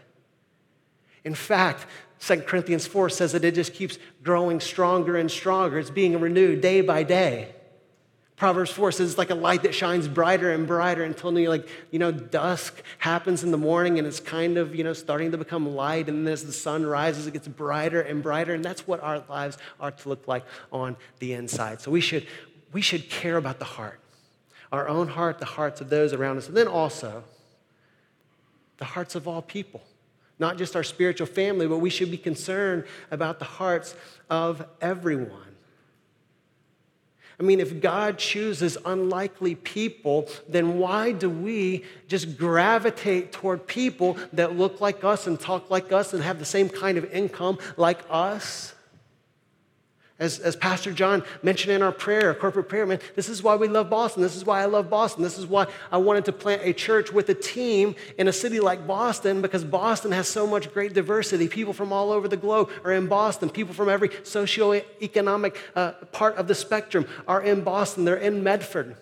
[1.26, 1.88] In fact,
[2.20, 5.80] 2 Corinthians 4 says that it just keeps growing stronger and stronger.
[5.80, 7.52] It's being renewed day by day.
[8.38, 12.00] Proverbs 4 says it's like a light that shines brighter and brighter until like, you
[12.00, 15.74] know, dusk happens in the morning and it's kind of, you know, starting to become
[15.74, 16.10] light.
[16.10, 18.54] And as the sun rises, it gets brighter and brighter.
[18.54, 21.80] And that's what our lives are to look like on the inside.
[21.80, 22.28] So we should,
[22.74, 24.02] we should care about the heart,
[24.72, 27.24] our own heart, the hearts of those around us, and then also
[28.78, 29.82] the hearts of all people
[30.40, 33.96] not just our spiritual family, but we should be concerned about the hearts
[34.30, 35.42] of everyone.
[37.40, 44.18] I mean, if God chooses unlikely people, then why do we just gravitate toward people
[44.34, 47.58] that look like us and talk like us and have the same kind of income
[47.76, 48.75] like us?
[50.18, 53.68] As, as Pastor John mentioned in our prayer, corporate prayer, man, this is why we
[53.68, 54.22] love Boston.
[54.22, 55.24] This is why I love Boston.
[55.24, 58.62] This is why I wanted to plant a church with a team in a city
[58.62, 61.50] like Boston because Boston has so much great diversity.
[61.50, 63.50] People from all over the globe are in Boston.
[63.50, 68.06] People from every socioeconomic uh, part of the spectrum are in Boston.
[68.06, 68.96] They're in Medford.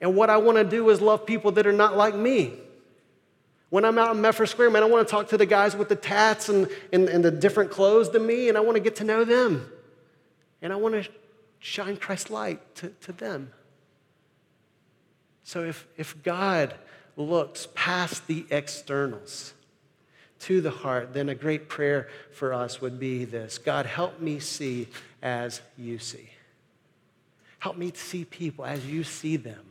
[0.00, 2.54] And what I want to do is love people that are not like me.
[3.68, 5.90] When I'm out in Medford Square, man, I want to talk to the guys with
[5.90, 8.96] the tats and, and, and the different clothes than me, and I want to get
[8.96, 9.70] to know them.
[10.62, 11.10] And I want to
[11.58, 13.52] shine Christ's light to, to them.
[15.44, 16.74] So if, if God
[17.16, 19.52] looks past the externals
[20.40, 24.38] to the heart, then a great prayer for us would be this God, help me
[24.38, 24.88] see
[25.22, 26.30] as you see.
[27.58, 29.64] Help me to see people as you see them.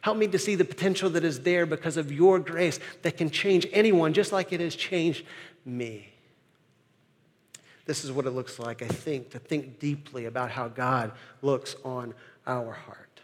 [0.00, 3.30] Help me to see the potential that is there because of your grace that can
[3.30, 5.24] change anyone just like it has changed
[5.64, 6.12] me.
[7.88, 11.10] This is what it looks like, I think, to think deeply about how God
[11.40, 12.12] looks on
[12.46, 13.22] our heart.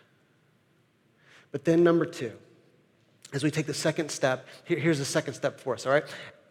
[1.53, 2.33] But then, number two,
[3.35, 6.05] as we take the second step, here, here's the second step for us, all right?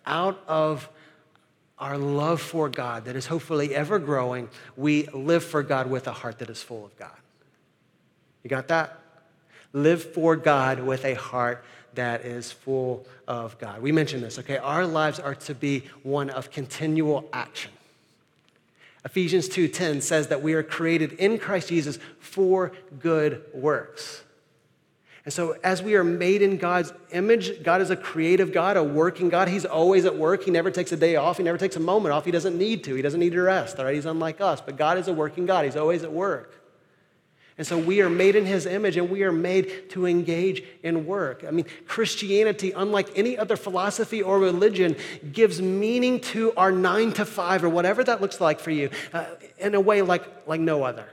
[0.06, 0.88] Out of
[1.80, 4.48] our love for God that is hopefully ever growing,
[4.78, 7.18] we live for God with a heart that is full of God.
[8.44, 9.00] You got that?
[9.74, 13.82] Live for God with a heart that is full of God.
[13.82, 14.58] We mentioned this, okay?
[14.58, 17.72] Our lives are to be one of continual action.
[19.06, 24.24] Ephesians 2:10 says that we are created in Christ Jesus for good works.
[25.26, 28.84] And so, as we are made in God's image, God is a creative God, a
[28.84, 29.48] working God.
[29.48, 30.44] He's always at work.
[30.44, 31.38] He never takes a day off.
[31.38, 32.26] He never takes a moment off.
[32.26, 32.96] He doesn't need to.
[32.96, 33.80] He doesn't need to rest.
[33.80, 34.60] All right, He's unlike us.
[34.60, 35.64] But God is a working God.
[35.64, 36.63] He's always at work.
[37.58, 41.06] And so we are made in his image and we are made to engage in
[41.06, 41.44] work.
[41.48, 44.96] I mean, Christianity, unlike any other philosophy or religion,
[45.32, 49.26] gives meaning to our nine to five or whatever that looks like for you uh,
[49.60, 51.08] in a way like, like no other.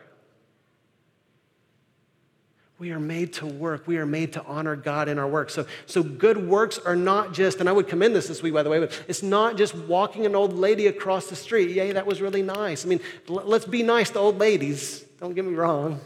[2.78, 3.86] We are made to work.
[3.86, 5.50] We are made to honor God in our work.
[5.50, 8.62] So, so good works are not just, and I would commend this this week, by
[8.62, 11.68] the way, but it's not just walking an old lady across the street.
[11.76, 12.86] Yay, that was really nice.
[12.86, 15.04] I mean, let's be nice to old ladies.
[15.20, 16.00] Don't get me wrong.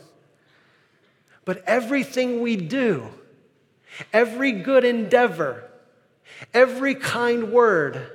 [1.45, 3.09] But everything we do,
[4.13, 5.71] every good endeavor,
[6.53, 8.11] every kind word,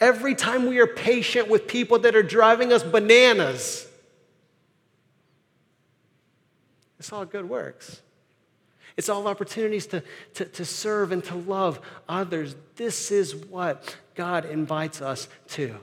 [0.00, 3.86] every time we are patient with people that are driving us bananas,
[6.98, 8.02] it's all good works.
[8.96, 10.02] It's all opportunities to,
[10.34, 12.56] to, to serve and to love others.
[12.76, 15.76] This is what God invites us to.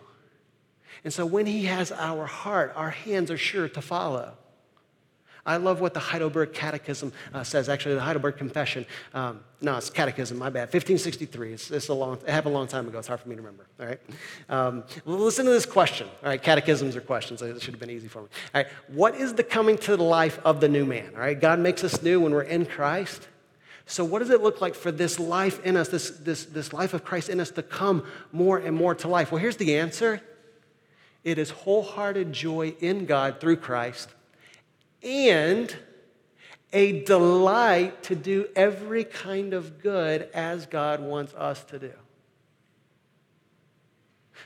[1.04, 4.34] And so when He has our heart, our hands are sure to follow.
[5.46, 8.86] I love what the Heidelberg Catechism uh, says, actually, the Heidelberg Confession.
[9.14, 10.74] Um, no, it's Catechism, my bad.
[10.74, 11.54] 1563.
[11.54, 13.00] It's, it's, a long, it happened a long time ago.
[13.00, 14.00] It's hard for me to remember, all right?
[14.50, 16.42] Um, listen to this question, all right?
[16.42, 17.42] Catechisms are questions.
[17.42, 18.28] It should have been easy for me.
[18.56, 21.40] All right, what is the coming to the life of the new man, all right?
[21.40, 23.28] God makes us new when we're in Christ.
[23.86, 26.94] So, what does it look like for this life in us, this, this, this life
[26.94, 29.30] of Christ in us, to come more and more to life?
[29.30, 30.22] Well, here's the answer
[31.26, 34.10] it is wholehearted joy in God through Christ
[35.04, 35.76] and
[36.72, 41.94] a delight to do every kind of good as God wants us to do.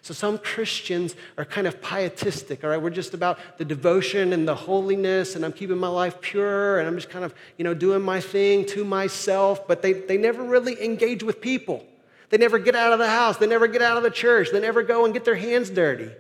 [0.01, 2.81] So some Christians are kind of pietistic, all right?
[2.81, 6.87] We're just about the devotion and the holiness, and I'm keeping my life pure, and
[6.87, 10.43] I'm just kind of, you know, doing my thing to myself, but they, they never
[10.43, 11.85] really engage with people.
[12.29, 14.59] They never get out of the house, they never get out of the church, they
[14.59, 16.11] never go and get their hands dirty.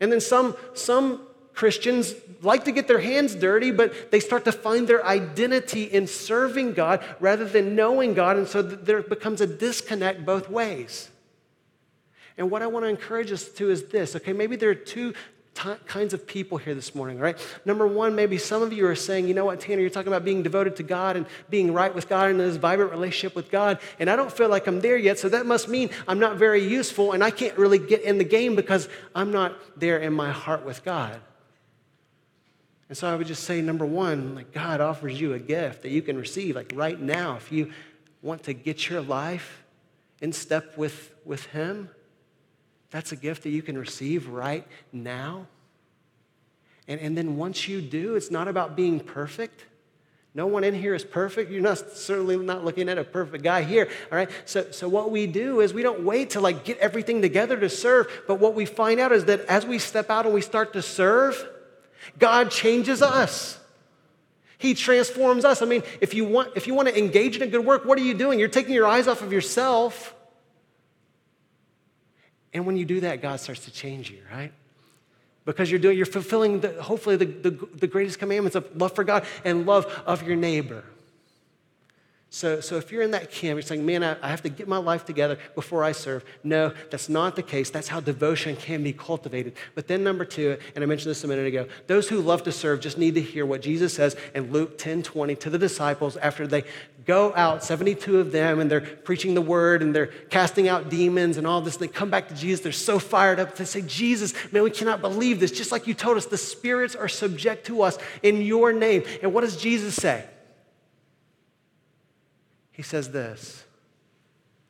[0.00, 1.20] And then some, some
[1.54, 6.06] Christians like to get their hands dirty, but they start to find their identity in
[6.06, 11.10] serving God rather than knowing God, and so there becomes a disconnect both ways.
[12.38, 15.12] And what I want to encourage us to is this okay, maybe there are two
[15.54, 17.38] t- kinds of people here this morning, right?
[17.66, 20.24] Number one, maybe some of you are saying, you know what, Tanner, you're talking about
[20.24, 23.78] being devoted to God and being right with God and this vibrant relationship with God,
[23.98, 26.66] and I don't feel like I'm there yet, so that must mean I'm not very
[26.66, 30.30] useful and I can't really get in the game because I'm not there in my
[30.30, 31.20] heart with God.
[32.92, 35.88] And so I would just say, number one, like God offers you a gift that
[35.88, 37.72] you can receive, like right now, if you
[38.20, 39.64] want to get your life
[40.20, 41.88] in step with, with Him,
[42.90, 45.46] that's a gift that you can receive right now.
[46.86, 49.64] And, and then once you do, it's not about being perfect.
[50.34, 51.50] No one in here is perfect.
[51.50, 53.88] You're not certainly not looking at a perfect guy here.
[54.10, 54.28] All right.
[54.44, 57.70] So, so what we do is we don't wait to like get everything together to
[57.70, 58.24] serve.
[58.28, 60.82] But what we find out is that as we step out and we start to
[60.82, 61.48] serve,
[62.18, 63.58] God changes us.
[64.58, 65.60] He transforms us.
[65.60, 67.98] I mean, if you want, if you want to engage in a good work, what
[67.98, 68.38] are you doing?
[68.38, 70.14] You're taking your eyes off of yourself.
[72.52, 74.52] And when you do that, God starts to change you, right?
[75.44, 79.04] because you're doing, you're fulfilling the, hopefully the, the, the greatest commandments of love for
[79.04, 80.84] God and love of your neighbor.
[82.34, 84.66] So, so if you're in that camp, you're saying, man, I, I, have to get
[84.66, 86.24] my life together before I serve.
[86.42, 87.68] No, that's not the case.
[87.68, 89.52] That's how devotion can be cultivated.
[89.74, 92.50] But then, number two, and I mentioned this a minute ago, those who love to
[92.50, 96.16] serve just need to hear what Jesus says in Luke 10 20 to the disciples
[96.16, 96.64] after they
[97.04, 101.36] go out, 72 of them, and they're preaching the word and they're casting out demons
[101.36, 101.76] and all this.
[101.76, 102.60] They come back to Jesus.
[102.60, 103.56] They're so fired up.
[103.56, 105.52] They say, Jesus, man, we cannot believe this.
[105.52, 109.02] Just like you told us, the spirits are subject to us in your name.
[109.20, 110.24] And what does Jesus say?
[112.72, 113.64] He says this.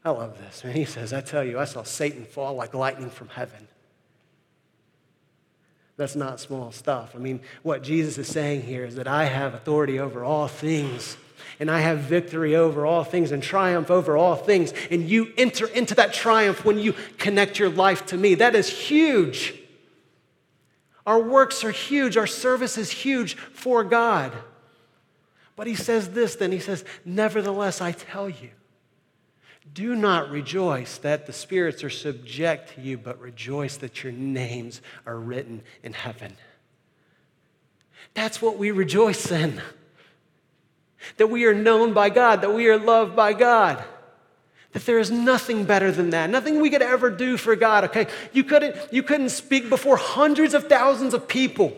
[0.05, 0.75] I love this, man.
[0.75, 3.69] He says, I tell you, I saw Satan fall like lightning from heaven.
[5.97, 7.15] That's not small stuff.
[7.15, 11.17] I mean, what Jesus is saying here is that I have authority over all things,
[11.61, 14.73] and I have victory over all things and triumph over all things.
[14.91, 18.35] And you enter into that triumph when you connect your life to me.
[18.35, 19.55] That is huge.
[21.07, 24.33] Our works are huge, our service is huge for God.
[25.63, 28.51] But he says this then he says, Nevertheless, I tell you,
[29.73, 34.83] do not rejoice that the spirits are subject to you, but rejoice that your names
[35.07, 36.35] are written in heaven.
[38.13, 39.63] That's what we rejoice in.
[41.19, 43.85] That we are known by God, that we are loved by God.
[44.73, 48.09] That there is nothing better than that, nothing we could ever do for God, okay?
[48.33, 51.77] You couldn't, you couldn't speak before hundreds of thousands of people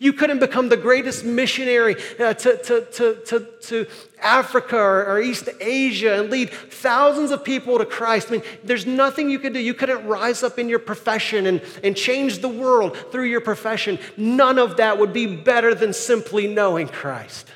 [0.00, 3.86] you couldn't become the greatest missionary uh, to, to, to, to,
[4.20, 8.28] Africa or, or, East Asia and lead thousands of people to Christ.
[8.28, 9.60] I mean, there's nothing you could do.
[9.60, 13.98] You couldn't rise up in your profession and, and change the world through your profession.
[14.16, 17.46] None of that would be better than simply knowing Christ.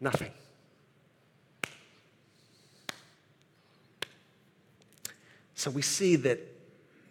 [0.00, 0.32] Nothing.
[5.54, 6.40] So we see that,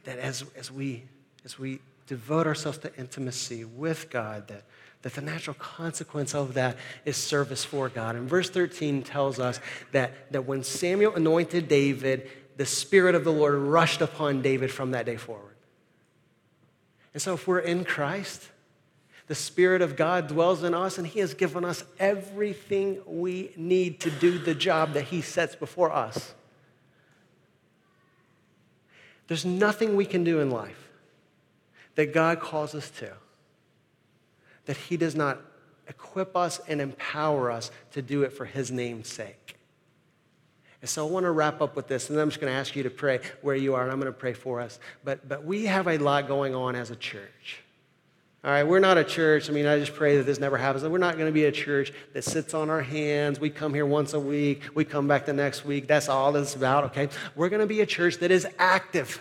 [0.04, 1.04] that as, as we
[1.46, 4.64] as we devote ourselves to intimacy with God, that,
[5.04, 6.76] that the natural consequence of that
[7.06, 8.16] is service for God.
[8.16, 9.60] And verse 13 tells us
[9.92, 14.92] that, that when Samuel anointed David, the Spirit of the Lord rushed upon David from
[14.92, 15.56] that day forward.
[17.14, 18.50] And so, if we're in Christ,
[19.28, 24.02] the Spirit of God dwells in us, and He has given us everything we need
[24.02, 26.34] to do the job that He sets before us.
[29.28, 30.85] There's nothing we can do in life
[31.96, 33.12] that God calls us to,
[34.66, 35.42] that He does not
[35.88, 39.58] equip us and empower us to do it for His name's sake.
[40.82, 42.76] And so I want to wrap up with this, and I'm just going to ask
[42.76, 44.80] you to pray where you are, and I'm going to pray for us.
[45.04, 47.62] But, but we have a lot going on as a church.
[48.44, 49.50] All right, we're not a church.
[49.50, 50.84] I mean, I just pray that this never happens.
[50.84, 53.40] We're not going to be a church that sits on our hands.
[53.40, 54.62] We come here once a week.
[54.76, 55.88] We come back the next week.
[55.88, 57.10] That's all it's about, okay?
[57.36, 59.20] We're going to be a church that is active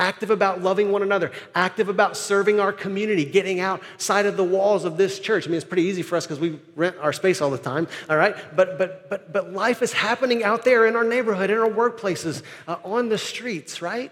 [0.00, 4.84] active about loving one another, active about serving our community, getting outside of the walls
[4.84, 5.46] of this church.
[5.46, 7.86] I mean, it's pretty easy for us because we rent our space all the time,
[8.08, 8.34] all right?
[8.56, 12.42] But, but, but, but life is happening out there in our neighborhood, in our workplaces,
[12.66, 14.10] uh, on the streets, right?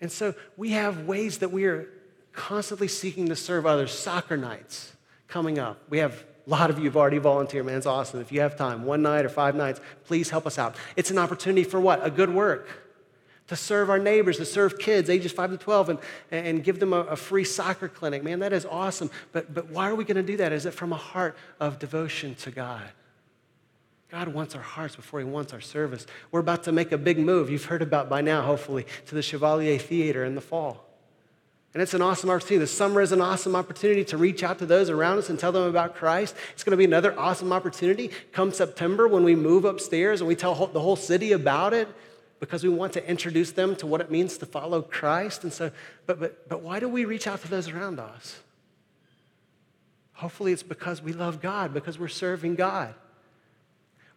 [0.00, 1.88] And so we have ways that we are
[2.34, 3.92] constantly seeking to serve others.
[3.92, 4.92] Soccer nights
[5.26, 5.78] coming up.
[5.88, 7.78] We have a lot of you have already volunteered, man.
[7.78, 8.20] It's awesome.
[8.20, 10.76] If you have time, one night or five nights, please help us out.
[10.94, 12.04] It's an opportunity for what?
[12.04, 12.83] A good work
[13.48, 15.98] to serve our neighbors, to serve kids ages 5 to 12, and,
[16.30, 18.22] and give them a, a free soccer clinic.
[18.22, 19.10] Man, that is awesome.
[19.32, 20.52] But, but why are we going to do that?
[20.52, 22.82] Is it from a heart of devotion to God?
[24.10, 26.06] God wants our hearts before He wants our service.
[26.30, 29.22] We're about to make a big move, you've heard about by now, hopefully, to the
[29.22, 30.86] Chevalier Theater in the fall.
[31.74, 32.58] And it's an awesome opportunity.
[32.58, 35.50] The summer is an awesome opportunity to reach out to those around us and tell
[35.50, 36.36] them about Christ.
[36.52, 40.36] It's going to be another awesome opportunity come September when we move upstairs and we
[40.36, 41.88] tell the whole city about it
[42.40, 45.44] because we want to introduce them to what it means to follow Christ.
[45.44, 45.70] And so,
[46.06, 48.40] but, but, but why do we reach out to those around us?
[50.14, 52.94] Hopefully, it's because we love God, because we're serving God.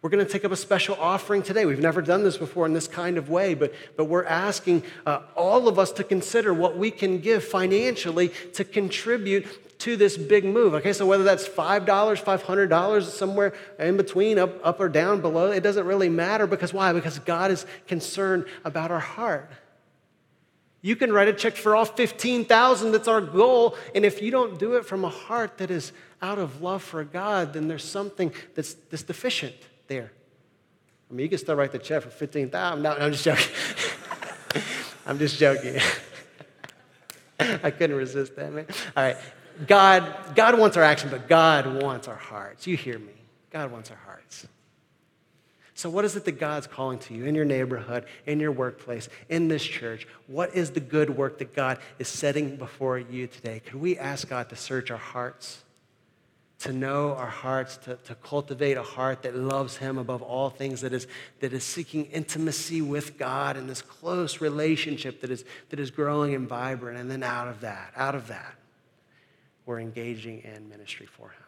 [0.00, 1.66] We're going to take up a special offering today.
[1.66, 5.22] We've never done this before in this kind of way, but, but we're asking uh,
[5.34, 9.46] all of us to consider what we can give financially to contribute
[9.78, 10.74] to this big move.
[10.74, 15.62] Okay, so whether that's $5, $500, somewhere in between, up, up or down, below, it
[15.62, 16.92] doesn't really matter because why?
[16.92, 19.50] Because God is concerned about our heart.
[20.80, 23.76] You can write a check for all 15,000, that's our goal.
[23.94, 27.04] And if you don't do it from a heart that is out of love for
[27.04, 29.54] God, then there's something that's, that's deficient
[29.86, 30.12] there.
[31.10, 32.82] I mean, you can still write the check for 15,000.
[32.82, 33.46] No, no, I'm just joking.
[35.06, 35.80] I'm just joking.
[37.40, 38.66] I couldn't resist that, man.
[38.96, 39.16] All right.
[39.66, 42.66] God, God wants our action, but God wants our hearts.
[42.66, 43.12] You hear me.
[43.50, 44.46] God wants our hearts.
[45.78, 49.08] So, what is it that God's calling to you in your neighborhood, in your workplace,
[49.28, 50.08] in this church?
[50.26, 53.60] What is the good work that God is setting before you today?
[53.64, 55.62] Could we ask God to search our hearts,
[56.60, 60.80] to know our hearts, to, to cultivate a heart that loves Him above all things,
[60.80, 61.06] that is,
[61.38, 66.34] that is seeking intimacy with God and this close relationship that is, that is growing
[66.34, 66.98] and vibrant?
[66.98, 68.56] And then out of that, out of that,
[69.68, 71.42] we're engaging in ministry for Him.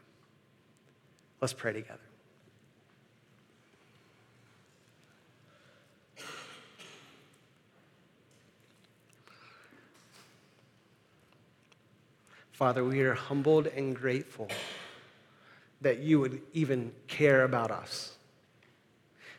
[1.41, 1.99] Let's pray together.
[12.53, 14.49] Father, we are humbled and grateful
[15.81, 18.19] that you would even care about us,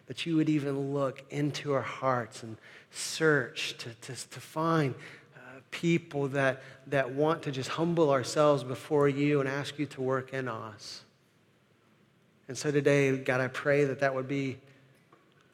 [0.08, 2.58] that you would even look into our hearts and
[2.90, 4.96] search to, to, to find
[5.72, 10.34] people that, that want to just humble ourselves before you and ask you to work
[10.34, 11.02] in us.
[12.48, 14.58] And so today, God, I pray that that would be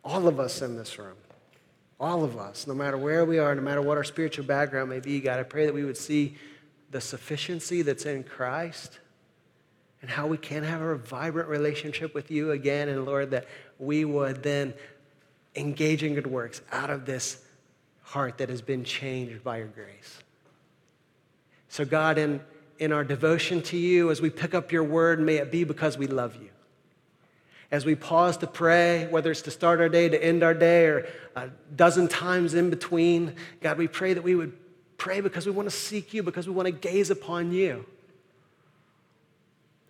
[0.03, 1.15] all of us in this room.
[1.99, 4.99] All of us, no matter where we are, no matter what our spiritual background may
[4.99, 6.35] be, God, I pray that we would see
[6.91, 8.99] the sufficiency that's in Christ
[10.01, 12.87] and how we can have a vibrant relationship with you again.
[12.87, 13.45] And Lord, that
[13.79, 14.73] we would then
[15.55, 17.43] engage in good works out of this
[18.07, 20.19] heart that has been changed by your grace.
[21.67, 22.39] So, God, in,
[22.79, 25.97] in our devotion to you, as we pick up your word, may it be because
[25.97, 26.49] we love you.
[27.69, 30.85] As we pause to pray, whether it's to start our day, to end our day,
[30.85, 34.53] or a dozen times in between, God, we pray that we would
[34.97, 37.85] pray because we want to seek you, because we want to gaze upon you.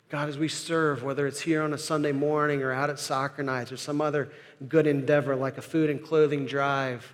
[0.10, 3.44] God, as we serve, whether it's here on a Sunday morning or out at soccer
[3.44, 4.30] nights or some other
[4.68, 7.14] good endeavor like a food and clothing drive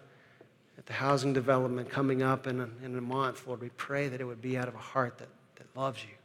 [0.83, 4.19] at the housing development coming up in a, in a month, Lord, we pray that
[4.19, 6.15] it would be out of a heart that, that loves you.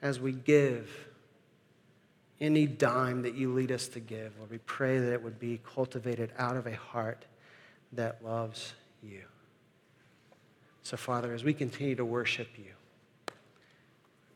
[0.00, 0.88] As we give
[2.40, 5.60] any dime that you lead us to give, Lord, we pray that it would be
[5.74, 7.24] cultivated out of a heart
[7.92, 9.22] that loves you.
[10.82, 12.70] So, Father, as we continue to worship you,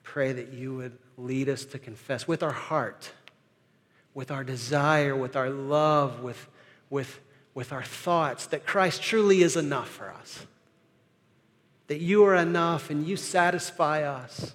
[0.03, 3.13] pray that you would lead us to confess with our heart,
[4.15, 6.49] with our desire, with our love, with,
[6.89, 7.21] with,
[7.55, 10.47] with our thoughts, that Christ truly is enough for us.
[11.89, 14.55] That you are enough and you satisfy us.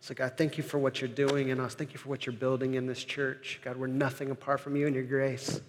[0.00, 1.74] So, God, thank you for what you're doing in us.
[1.74, 3.60] Thank you for what you're building in this church.
[3.64, 5.60] God, we're nothing apart from you and your grace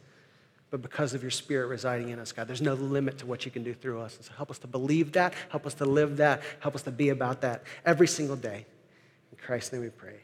[0.75, 2.47] but because of your spirit residing in us, God.
[2.49, 4.17] There's no limit to what you can do through us.
[4.17, 6.91] And so help us to believe that, help us to live that, help us to
[6.91, 8.65] be about that every single day.
[9.31, 10.19] In Christ's name we pray.